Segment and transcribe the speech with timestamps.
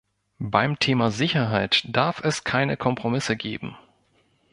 [0.39, 3.77] Beim Thema Sicherheit darf es keine Kompromisse geben.